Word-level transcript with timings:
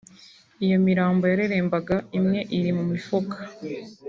Iyo 0.65 0.77
mirambo 0.85 1.23
yarerembaga 1.31 1.95
imwe 2.17 2.39
iri 2.57 2.71
mu 2.77 2.83
mifuka 2.91 3.37